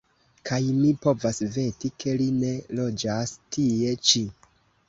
[0.49, 2.51] Kaj mi povas veti, ke li ne
[2.81, 4.27] loĝas tie ĉi.